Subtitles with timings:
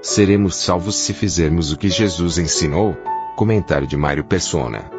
[0.00, 2.96] Seremos salvos se fizermos o que Jesus ensinou?
[3.36, 4.90] Comentário de Mário Persona.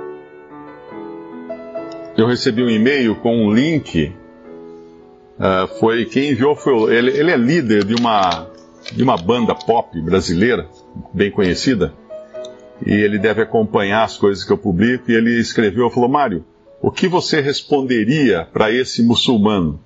[2.18, 4.14] Eu recebi um e-mail com um link.
[5.40, 8.48] ah, foi quem enviou foi ele, ele é líder de uma
[8.92, 10.68] de uma banda pop brasileira
[11.14, 11.94] bem conhecida
[12.86, 16.44] e ele deve acompanhar as coisas que eu publico e ele escreveu falou Mário
[16.82, 19.80] o que você responderia para esse muçulmano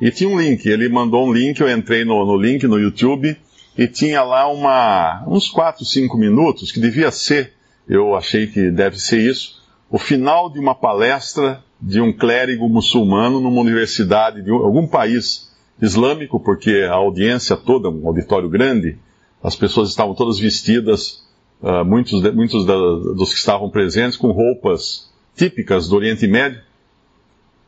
[0.00, 3.36] e tinha um link ele mandou um link eu entrei no, no link no YouTube
[3.76, 7.54] e tinha lá uma uns 4, 5 minutos que devia ser
[7.88, 13.40] eu achei que deve ser isso o final de uma palestra de um clérigo muçulmano
[13.40, 15.50] numa universidade de algum país
[15.80, 18.96] islâmico, porque a audiência toda, um auditório grande,
[19.42, 21.24] as pessoas estavam todas vestidas,
[21.62, 22.74] ah, muitos, de- muitos da-
[23.16, 26.60] dos que estavam presentes, com roupas típicas do Oriente Médio,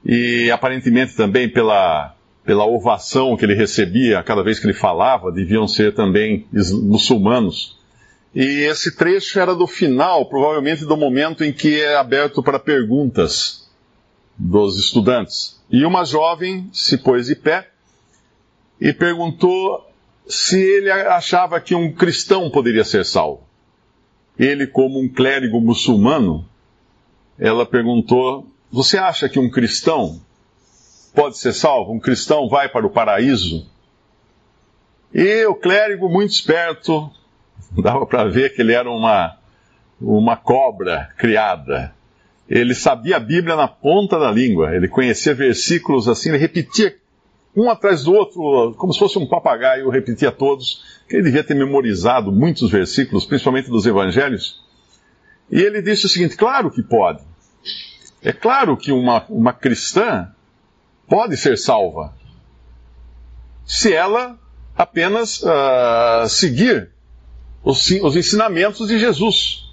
[0.04, 2.14] e aparentemente também pela,
[2.44, 7.78] pela ovação que ele recebia a cada vez que ele falava, deviam ser também muçulmanos.
[8.34, 13.70] E esse trecho era do final, provavelmente do momento em que é aberto para perguntas
[14.36, 15.62] dos estudantes.
[15.70, 17.70] E uma jovem se pôs de pé
[18.80, 19.88] e perguntou
[20.26, 23.42] se ele achava que um cristão poderia ser salvo.
[24.38, 26.44] Ele, como um clérigo muçulmano,
[27.38, 30.20] ela perguntou: Você acha que um cristão
[31.14, 31.92] pode ser salvo?
[31.92, 33.66] Um cristão vai para o paraíso?
[35.12, 37.10] E o clérigo, muito esperto,
[37.82, 39.36] dava para ver que ele era uma,
[40.00, 41.94] uma cobra criada.
[42.48, 46.94] Ele sabia a Bíblia na ponta da língua, ele conhecia versículos assim, ele repetia
[47.56, 52.32] um atrás do outro, como se fosse um papagaio, repetia todos, ele devia ter memorizado
[52.32, 54.62] muitos versículos, principalmente dos evangelhos.
[55.50, 57.22] E ele disse o seguinte: claro que pode.
[58.22, 60.34] É claro que uma, uma cristã
[61.08, 62.14] pode ser salva,
[63.64, 64.38] se ela
[64.76, 66.90] apenas ah, seguir
[67.62, 69.64] os, os ensinamentos de Jesus.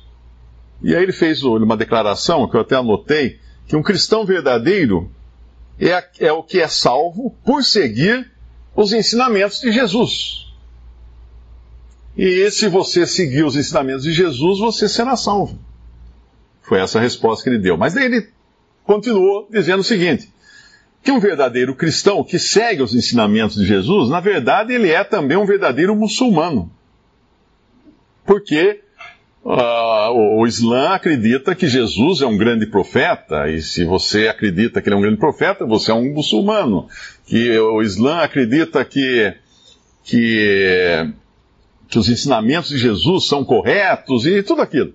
[0.82, 5.12] E aí ele fez uma declaração que eu até anotei, que um cristão verdadeiro
[5.80, 8.32] é, é o que é salvo por seguir
[8.76, 10.48] os ensinamentos de Jesus.
[12.18, 15.60] E se você seguir os ensinamentos de Jesus, você será salvo.
[16.62, 17.78] Foi essa a resposta que ele deu.
[17.78, 18.30] Mas daí ele
[18.84, 20.32] continuou dizendo o seguinte:
[21.04, 25.38] que um verdadeiro cristão que segue os ensinamentos de Jesus, na verdade, ele é também
[25.38, 26.72] um verdadeiro muçulmano.
[28.26, 28.82] Porque
[29.44, 34.82] ah, o, o Islã acredita que Jesus é um grande profeta, e se você acredita
[34.82, 36.88] que ele é um grande profeta, você é um muçulmano.
[37.26, 39.34] Que o Islã acredita que,
[40.04, 41.12] que,
[41.88, 44.94] que os ensinamentos de Jesus são corretos e tudo aquilo.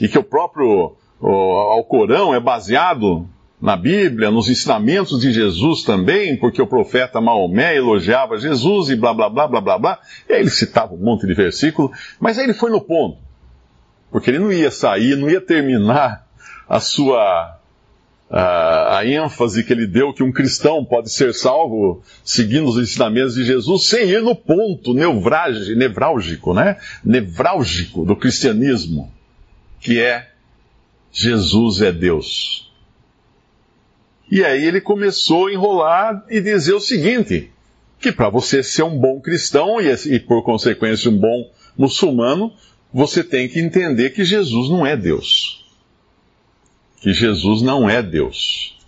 [0.00, 3.28] E que o próprio o, Alcorão é baseado
[3.64, 9.14] na Bíblia, nos ensinamentos de Jesus também, porque o profeta Maomé elogiava Jesus e blá
[9.14, 9.98] blá blá blá blá blá.
[10.28, 13.16] E aí ele citava um monte de versículo, mas aí ele foi no ponto.
[14.10, 16.26] Porque ele não ia sair, não ia terminar
[16.68, 17.58] a sua
[18.28, 23.34] a, a ênfase que ele deu que um cristão pode ser salvo seguindo os ensinamentos
[23.34, 26.76] de Jesus sem ir no ponto nevrálgico, nevrálgico, né?
[27.02, 29.10] Nevrálgico do cristianismo,
[29.80, 30.28] que é
[31.10, 32.73] Jesus é Deus.
[34.30, 37.50] E aí ele começou a enrolar e dizer o seguinte:
[38.00, 42.52] que para você ser um bom cristão e, e por consequência um bom muçulmano,
[42.92, 45.64] você tem que entender que Jesus não é Deus.
[47.00, 48.78] Que Jesus não é Deus.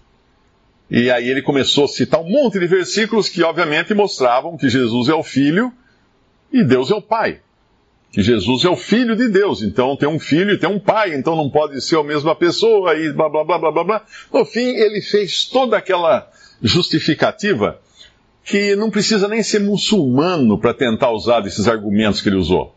[0.90, 5.08] E aí ele começou a citar um monte de versículos que obviamente mostravam que Jesus
[5.08, 5.72] é o Filho
[6.52, 7.40] e Deus é o Pai.
[8.16, 11.14] Que Jesus é o Filho de Deus, então tem um filho e tem um pai,
[11.14, 14.06] então não pode ser a mesma pessoa, e blá blá blá blá blá blá.
[14.32, 16.26] No fim, ele fez toda aquela
[16.62, 17.78] justificativa
[18.42, 22.74] que não precisa nem ser muçulmano para tentar usar desses argumentos que ele usou.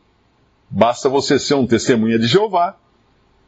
[0.70, 2.76] Basta você ser um testemunha de Jeová,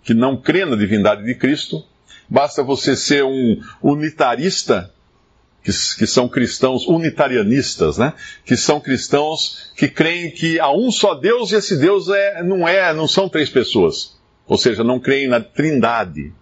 [0.01, 1.83] que não crê na divindade de Cristo.
[2.29, 4.93] Basta você ser um unitarista,
[5.63, 8.13] que, que, são cristãos unitarianistas, né?
[8.45, 12.67] Que são cristãos que creem que há um só Deus e esse Deus é, não
[12.67, 14.19] é, não são três pessoas.
[14.47, 16.33] Ou seja, não creem na trindade.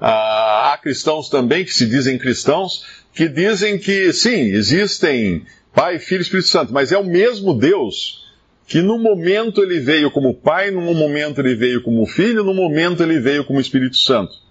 [0.00, 2.84] Ah, há cristãos também que se dizem cristãos
[3.14, 8.24] que dizem que sim, existem Pai, Filho e Espírito Santo, mas é o mesmo Deus
[8.66, 13.02] que no momento ele veio como Pai, no momento ele veio como Filho, no momento
[13.02, 14.43] ele veio como Espírito Santo.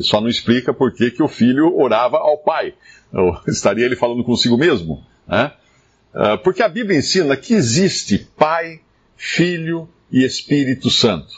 [0.00, 2.74] Só não explica por que, que o Filho orava ao Pai.
[3.12, 5.04] Ou estaria ele falando consigo mesmo?
[5.26, 5.52] Né?
[6.14, 8.80] Ah, porque a Bíblia ensina que existe Pai,
[9.16, 11.32] Filho e Espírito Santo.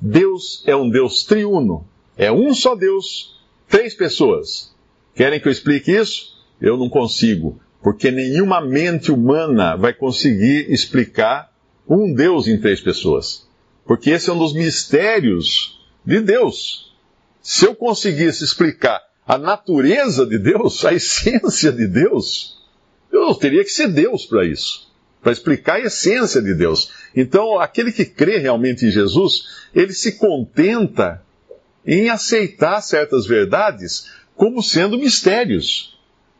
[0.00, 1.86] Deus é um Deus triuno.
[2.16, 3.38] É um só Deus,
[3.68, 4.74] três pessoas.
[5.14, 6.36] Querem que eu explique isso?
[6.60, 11.52] Eu não consigo, porque nenhuma mente humana vai conseguir explicar
[11.88, 13.46] um Deus em três pessoas.
[13.84, 16.95] Porque esse é um dos mistérios de Deus.
[17.48, 22.60] Se eu conseguisse explicar a natureza de Deus, a essência de Deus,
[23.12, 26.90] eu teria que ser Deus para isso, para explicar a essência de Deus.
[27.14, 31.22] Então, aquele que crê realmente em Jesus, ele se contenta
[31.86, 35.96] em aceitar certas verdades como sendo mistérios,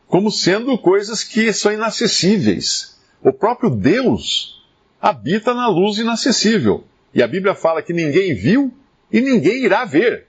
[0.07, 2.99] como sendo coisas que são inacessíveis.
[3.23, 4.61] O próprio Deus
[5.01, 6.83] habita na luz inacessível.
[7.13, 8.73] E a Bíblia fala que ninguém viu
[9.09, 10.26] e ninguém irá ver.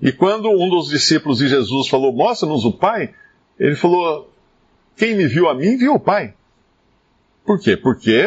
[0.00, 3.12] E quando um dos discípulos de Jesus falou, mostra-nos o Pai,
[3.58, 4.32] ele falou,
[4.96, 6.34] quem me viu a mim, viu o Pai.
[7.44, 7.76] Por quê?
[7.76, 8.24] Porque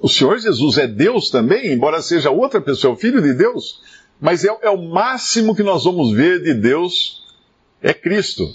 [0.00, 3.82] o Senhor Jesus é Deus também, embora seja outra pessoa, é o Filho de Deus,
[4.20, 7.26] mas é, é o máximo que nós vamos ver de Deus
[7.82, 8.46] é Cristo.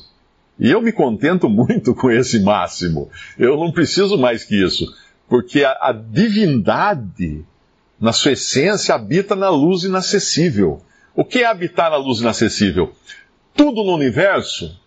[0.58, 3.10] E eu me contento muito com esse máximo.
[3.38, 4.86] Eu não preciso mais que isso.
[5.28, 7.44] Porque a, a divindade,
[8.00, 10.82] na sua essência, habita na luz inacessível.
[11.16, 12.94] O que é habitar na luz inacessível?
[13.56, 14.78] Tudo no universo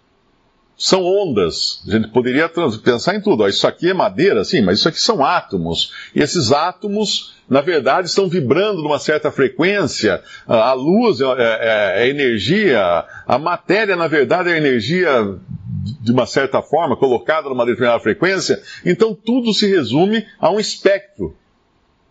[0.77, 1.83] são ondas.
[1.89, 2.49] A gente poderia
[2.85, 3.49] pensar em tudo.
[3.49, 5.93] isso aqui é madeira, sim, mas isso aqui são átomos.
[6.15, 10.23] E esses átomos, na verdade, estão vibrando numa certa frequência.
[10.47, 13.05] A luz é, é, é energia.
[13.27, 15.37] A matéria, na verdade, é energia
[16.01, 18.63] de uma certa forma, colocada numa determinada frequência.
[18.85, 21.37] Então tudo se resume a um espectro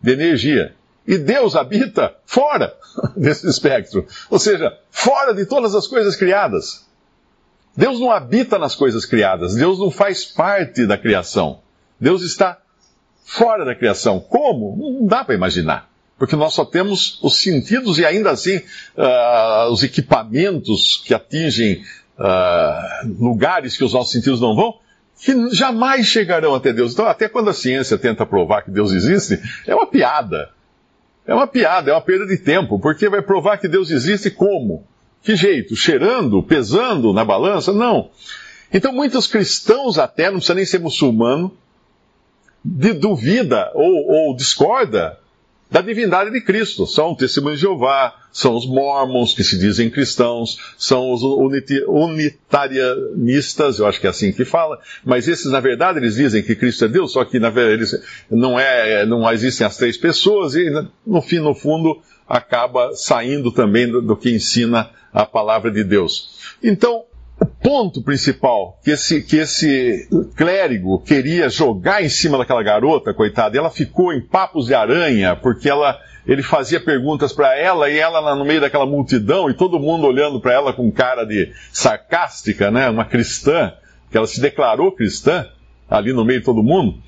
[0.02, 0.74] de energia.
[1.07, 2.75] E Deus habita fora
[3.15, 4.06] desse espectro.
[4.30, 6.86] Ou seja, fora de todas as coisas criadas.
[7.75, 11.59] Deus não habita nas coisas criadas, Deus não faz parte da criação.
[12.00, 12.57] Deus está
[13.24, 14.19] fora da criação.
[14.19, 15.00] Como?
[15.00, 15.89] Não dá para imaginar.
[16.18, 21.83] Porque nós só temos os sentidos e ainda assim uh, os equipamentos que atingem
[22.18, 24.80] uh, lugares que os nossos sentidos não vão,
[25.19, 26.94] que jamais chegarão até Deus.
[26.94, 30.50] Então, até quando a ciência tenta provar que Deus existe, é uma piada.
[31.27, 34.88] É uma piada, é uma perda de tempo, porque vai provar que Deus existe como?
[35.21, 35.75] Que jeito?
[35.75, 36.41] Cheirando?
[36.41, 37.74] Pesando na balança?
[37.74, 38.09] Não.
[38.74, 41.51] Então, muitos cristãos, até, não precisa nem ser muçulmano,
[42.63, 45.19] de, duvida ou, ou discorda
[45.69, 46.88] da divindade de Cristo.
[46.88, 51.22] São testemunhos de Jeová, são os mormons, que se dizem cristãos, são os
[51.88, 56.56] unitarianistas, eu acho que é assim que fala, mas esses, na verdade, eles dizem que
[56.56, 58.00] Cristo é Deus, só que na verdade eles
[58.30, 60.69] não, é, não existem as três pessoas, e
[61.06, 66.38] no fim, no fundo, acaba saindo também do, do que ensina a palavra de Deus.
[66.62, 67.04] Então,
[67.39, 73.57] o ponto principal que esse, que esse clérigo queria jogar em cima daquela garota, coitada,
[73.57, 78.36] ela ficou em papos de aranha, porque ela, ele fazia perguntas para ela e ela
[78.36, 82.89] no meio daquela multidão e todo mundo olhando para ela com cara de sarcástica, né?
[82.89, 83.74] Uma cristã,
[84.10, 85.45] que ela se declarou cristã
[85.88, 87.00] ali no meio de todo mundo.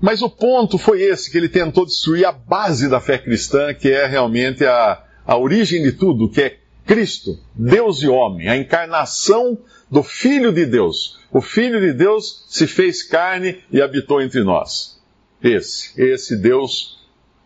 [0.00, 3.88] Mas o ponto foi esse, que ele tentou destruir a base da fé cristã, que
[3.88, 6.56] é realmente a, a origem de tudo, que é
[6.88, 9.58] Cristo, Deus e homem, a encarnação
[9.90, 11.18] do Filho de Deus.
[11.30, 14.98] O Filho de Deus se fez carne e habitou entre nós.
[15.42, 16.98] Esse, esse Deus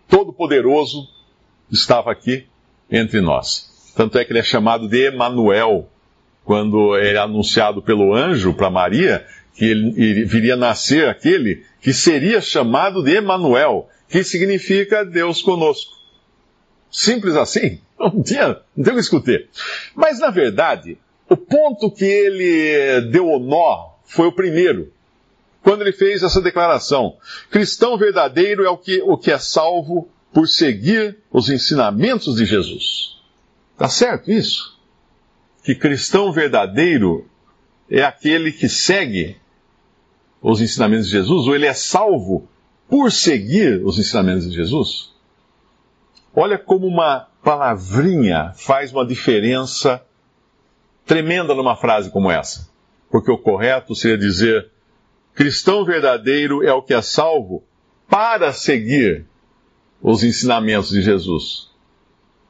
[0.08, 1.08] Todo-Poderoso
[1.68, 2.46] estava aqui
[2.88, 3.92] entre nós.
[3.96, 5.88] Tanto é que ele é chamado de Emanuel,
[6.44, 13.02] quando é anunciado pelo anjo para Maria que ele, viria nascer aquele que seria chamado
[13.02, 16.01] de Emanuel, que significa Deus conosco.
[16.92, 17.80] Simples assim.
[17.98, 19.48] Não tinha, não tem o que discutir.
[19.94, 24.92] Mas, na verdade, o ponto que ele deu o nó foi o primeiro.
[25.62, 27.16] Quando ele fez essa declaração.
[27.48, 33.18] Cristão verdadeiro é o que, o que é salvo por seguir os ensinamentos de Jesus.
[33.78, 34.76] Tá certo isso?
[35.62, 37.30] Que cristão verdadeiro
[37.88, 39.36] é aquele que segue
[40.42, 42.48] os ensinamentos de Jesus, ou ele é salvo
[42.88, 45.12] por seguir os ensinamentos de Jesus?
[46.34, 50.02] Olha como uma palavrinha faz uma diferença
[51.04, 52.68] tremenda numa frase como essa.
[53.10, 54.70] Porque o correto seria dizer:
[55.34, 57.62] cristão verdadeiro é o que é salvo
[58.08, 59.26] para seguir
[60.00, 61.70] os ensinamentos de Jesus.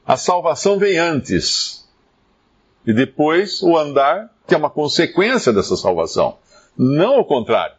[0.05, 1.87] A salvação vem antes.
[2.85, 6.37] E depois o andar que é uma consequência dessa salvação.
[6.77, 7.75] Não o contrário.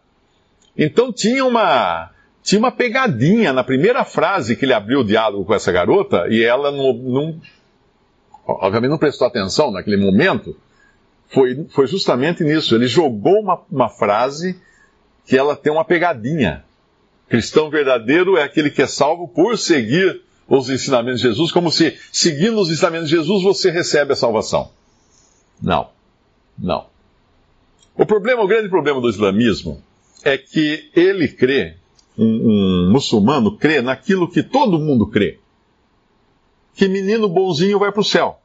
[0.77, 2.11] Então tinha uma,
[2.45, 6.45] tinha uma pegadinha na primeira frase que ele abriu o diálogo com essa garota e
[6.45, 7.41] ela não, não
[8.47, 10.55] obviamente não prestou atenção naquele momento.
[11.29, 12.75] Foi, foi justamente nisso.
[12.75, 14.61] Ele jogou uma, uma frase
[15.27, 16.63] que ela tem uma pegadinha.
[17.31, 21.99] Cristão verdadeiro é aquele que é salvo por seguir os ensinamentos de Jesus, como se
[22.13, 24.71] seguindo os ensinamentos de Jesus você recebe a salvação.
[25.63, 25.89] Não.
[26.59, 26.89] Não.
[27.97, 29.83] O problema, o grande problema do islamismo
[30.23, 31.79] é que ele crê,
[32.17, 35.39] um, um muçulmano crê naquilo que todo mundo crê.
[36.75, 38.41] Que menino bonzinho vai para o céu.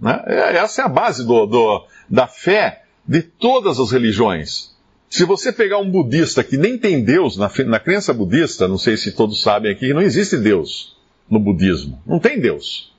[0.00, 0.22] Né?
[0.26, 4.76] É, essa é a base do, do, da fé de todas as religiões.
[5.08, 8.96] Se você pegar um budista que nem tem Deus, na, na crença budista, não sei
[8.96, 10.96] se todos sabem aqui, não existe Deus
[11.28, 12.00] no budismo.
[12.06, 12.92] Não tem Deus.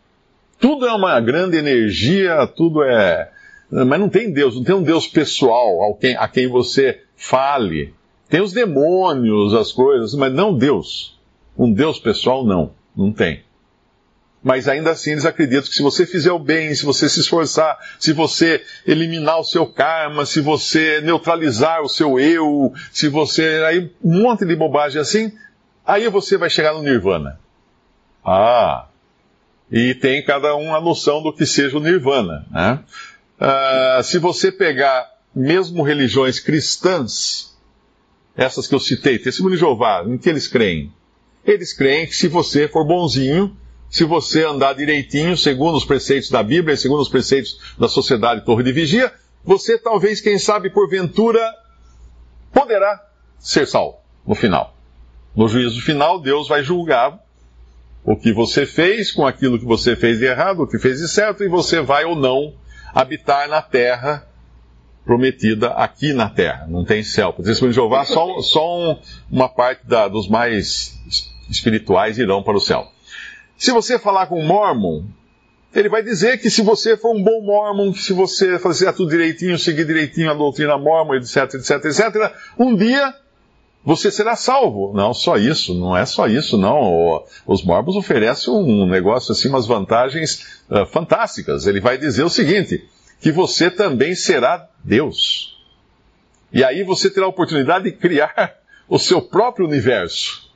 [0.59, 3.31] Tudo é uma grande energia, tudo é
[3.71, 7.93] mas não tem Deus, não tem um Deus pessoal quem, a quem você fale.
[8.31, 11.19] Tem os demônios, as coisas, mas não Deus.
[11.57, 12.71] Um Deus pessoal, não.
[12.95, 13.43] Não tem.
[14.41, 17.77] Mas ainda assim eles acreditam que se você fizer o bem, se você se esforçar,
[17.99, 23.63] se você eliminar o seu karma, se você neutralizar o seu eu, se você.
[23.67, 25.33] Aí um monte de bobagem assim,
[25.85, 27.37] aí você vai chegar no Nirvana.
[28.23, 28.87] Ah!
[29.69, 32.45] E tem cada um a noção do que seja o Nirvana.
[32.49, 32.79] Né?
[33.41, 37.50] Uh, se você pegar mesmo religiões cristãs,
[38.41, 40.91] essas que eu citei, Testemunho de Jeová, em que eles creem?
[41.45, 43.55] Eles creem que se você for bonzinho,
[43.89, 48.63] se você andar direitinho, segundo os preceitos da Bíblia, segundo os preceitos da Sociedade Torre
[48.63, 49.11] de Vigia,
[49.43, 51.41] você talvez, quem sabe, porventura,
[52.53, 53.05] poderá
[53.39, 54.75] ser salvo no final.
[55.35, 57.19] No juízo final, Deus vai julgar
[58.03, 61.07] o que você fez com aquilo que você fez de errado, o que fez de
[61.07, 62.53] certo, e você vai ou não
[62.93, 64.27] habitar na terra
[65.05, 67.33] prometida aqui na terra, não tem céu.
[67.37, 68.97] O testemunho de Jeová, só, só um,
[69.31, 70.97] uma parte da, dos mais
[71.49, 72.87] espirituais irão para o céu.
[73.57, 75.03] Se você falar com um mormon,
[75.73, 79.57] ele vai dizer que se você for um bom mormon, se você fazer tudo direitinho,
[79.57, 83.13] seguir direitinho a doutrina mormon, etc, etc, etc, um dia
[83.83, 84.93] você será salvo.
[84.93, 87.23] Não, só isso, não é só isso, não.
[87.47, 91.65] Os mormons oferecem um negócio assim, umas vantagens uh, fantásticas.
[91.65, 92.83] Ele vai dizer o seguinte:
[93.21, 95.57] que você também será Deus.
[96.51, 98.55] E aí você terá a oportunidade de criar
[98.89, 100.49] o seu próprio universo.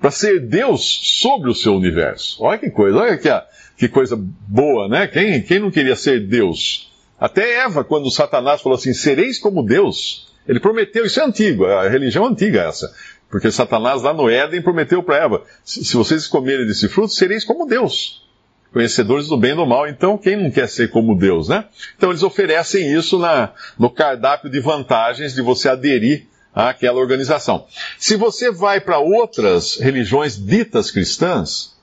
[0.00, 0.82] Para ser Deus
[1.20, 2.42] sobre o seu universo.
[2.42, 3.28] Olha que coisa, olha que,
[3.76, 5.06] que coisa boa, né?
[5.06, 6.92] Quem, quem não queria ser Deus?
[7.20, 10.32] Até Eva, quando Satanás falou assim: sereis como Deus.
[10.46, 12.92] Ele prometeu, isso é antigo, a religião é antiga essa.
[13.30, 17.64] Porque Satanás lá no Éden prometeu para Eva: se vocês comerem desse fruto, sereis como
[17.64, 18.28] Deus,
[18.72, 19.86] conhecedores do bem e do mal.
[19.88, 21.66] Então, quem não quer ser como Deus, né?
[21.96, 27.66] Então, eles oferecem isso na, no cardápio de vantagens de você aderir àquela organização.
[27.98, 31.76] Se você vai para outras religiões ditas cristãs,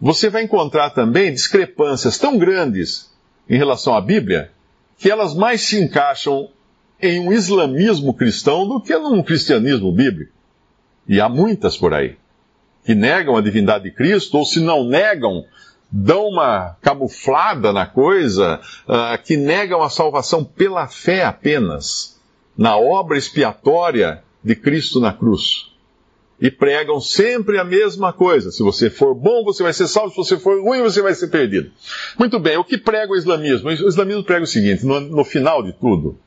[0.00, 3.10] você vai encontrar também discrepâncias tão grandes
[3.48, 4.50] em relação à Bíblia
[4.98, 6.48] que elas mais se encaixam
[7.00, 10.32] em um islamismo cristão do que num cristianismo bíblico.
[11.08, 12.16] E há muitas por aí
[12.84, 15.44] que negam a divindade de Cristo, ou se não negam,
[15.92, 18.58] dão uma camuflada na coisa,
[18.88, 22.18] uh, que negam a salvação pela fé apenas,
[22.56, 25.70] na obra expiatória de Cristo na cruz.
[26.40, 28.50] E pregam sempre a mesma coisa.
[28.50, 30.10] Se você for bom, você vai ser salvo.
[30.10, 31.70] Se você for ruim, você vai ser perdido.
[32.18, 33.68] Muito bem, o que prega o islamismo?
[33.68, 36.18] O islamismo prega o seguinte: no, no final de tudo,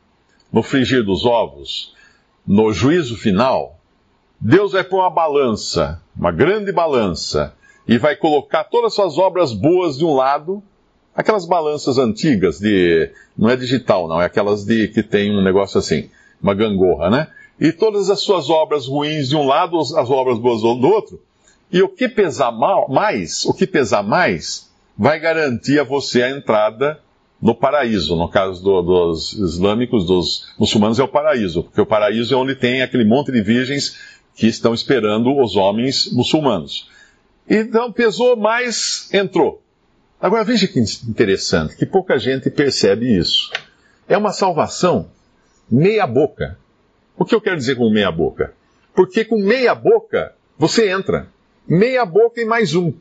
[0.54, 1.94] no frigir dos ovos,
[2.48, 3.78] no juízo final,
[4.40, 7.54] Deus vai pôr uma balança, uma grande balança,
[7.88, 10.62] e vai colocar todas as suas obras boas de um lado,
[11.16, 13.12] aquelas balanças antigas de.
[13.38, 16.10] não é digital, não, é aquelas de que tem um negócio assim,
[16.42, 17.28] uma gangorra, né?
[17.60, 21.22] E todas as suas obras ruins de um lado, as obras boas do outro.
[21.72, 26.30] E o que pesar mal, mais, o que pesar mais, vai garantir a você a
[26.30, 27.00] entrada
[27.42, 28.16] no paraíso.
[28.16, 32.56] No caso do, dos islâmicos, dos muçulmanos, é o paraíso, porque o paraíso é onde
[32.56, 33.98] tem aquele monte de virgens
[34.36, 36.90] que estão esperando os homens muçulmanos.
[37.50, 39.62] Então, pesou mais, entrou.
[40.20, 43.52] Agora veja que interessante, que pouca gente percebe isso.
[44.08, 45.10] É uma salvação
[45.70, 46.58] meia boca.
[47.18, 48.54] O que eu quero dizer com meia boca?
[48.94, 51.28] Porque com meia boca você entra.
[51.68, 52.94] Meia boca e mais um.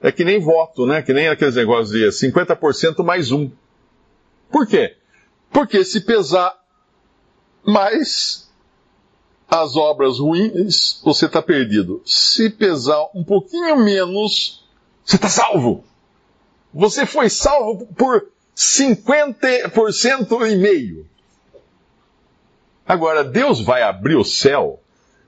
[0.00, 1.02] É que nem voto, né?
[1.02, 3.50] Que nem aqueles negócios de 50% mais um.
[4.50, 4.96] Por quê?
[5.52, 6.58] Porque se pesar
[7.64, 8.49] mais
[9.50, 12.00] as obras ruins, você está perdido.
[12.04, 14.64] Se pesar um pouquinho menos,
[15.04, 15.84] você está salvo.
[16.72, 21.04] Você foi salvo por 50% e meio.
[22.86, 24.80] Agora, Deus vai abrir o céu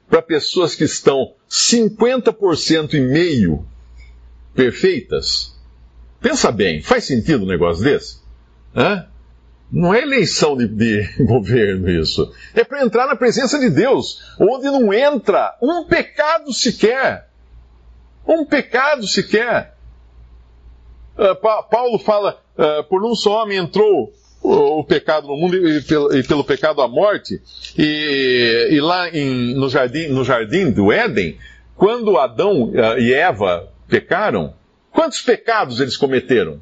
[0.08, 3.66] para pessoas que estão 50% e meio
[4.54, 5.58] perfeitas?
[6.20, 8.20] Pensa bem, faz sentido um negócio desse?
[8.74, 9.08] Hã?
[9.72, 12.30] Não é eleição de, de governo isso.
[12.54, 17.30] É para entrar na presença de Deus, onde não entra um pecado sequer.
[18.28, 19.74] Um pecado sequer.
[21.16, 21.34] Uh,
[21.70, 24.12] Paulo fala: uh, por um só homem entrou
[24.42, 27.40] o, o pecado no mundo e pelo, e pelo, pecado a morte.
[27.78, 31.38] E, e lá em, no, jardim, no jardim do Éden,
[31.74, 34.54] quando Adão uh, e Eva pecaram,
[34.90, 36.60] quantos pecados eles cometeram?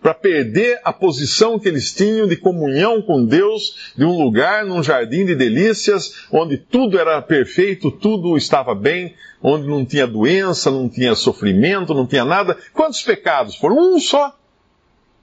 [0.00, 4.82] Para perder a posição que eles tinham de comunhão com Deus, de um lugar num
[4.82, 10.88] jardim de delícias, onde tudo era perfeito, tudo estava bem, onde não tinha doença, não
[10.88, 12.56] tinha sofrimento, não tinha nada.
[12.72, 13.76] Quantos pecados foram?
[13.76, 14.34] Um só.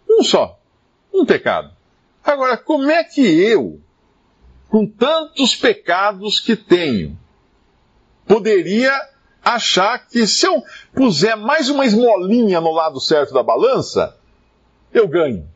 [0.07, 0.59] Um só.
[1.11, 1.71] Um pecado.
[2.23, 3.79] Agora, como é que eu,
[4.69, 7.17] com tantos pecados que tenho,
[8.27, 8.93] poderia
[9.43, 10.61] achar que se eu
[10.93, 14.15] puser mais uma esmolinha no lado certo da balança,
[14.93, 15.47] eu ganho.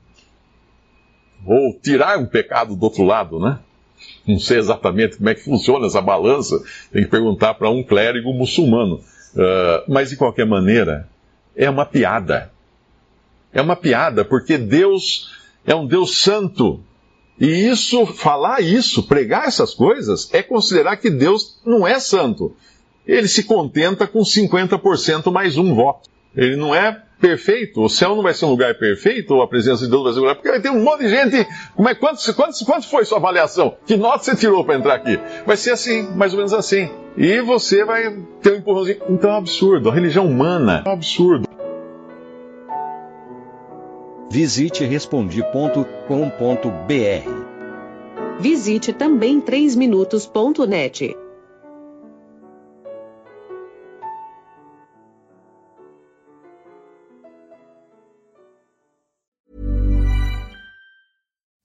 [1.45, 3.59] Ou tirar um pecado do outro lado, né?
[4.27, 6.61] Não sei exatamente como é que funciona essa balança,
[6.91, 8.95] tem que perguntar para um clérigo muçulmano.
[9.33, 11.07] Uh, mas de qualquer maneira,
[11.55, 12.51] é uma piada.
[13.53, 15.31] É uma piada, porque Deus
[15.65, 16.83] é um Deus santo.
[17.39, 22.55] E isso, falar isso, pregar essas coisas, é considerar que Deus não é santo.
[23.05, 26.09] Ele se contenta com 50% mais um voto.
[26.35, 29.85] Ele não é perfeito, o céu não vai ser um lugar perfeito, ou a presença
[29.85, 31.47] de Deus vai ser um lugar, porque vai ter um monte de gente.
[31.75, 33.77] Como é, quanto, quanto, quanto foi sua avaliação?
[33.85, 35.19] Que nota você tirou para entrar aqui?
[35.45, 36.89] Vai ser assim, mais ou menos assim.
[37.15, 38.97] E você vai ter um empurrãozinho.
[39.09, 39.89] Então é um absurdo.
[39.89, 41.47] A religião humana é um absurdo.
[44.29, 45.91] Visite respondi.com.br.
[48.39, 51.15] Visite também 3minutos.net.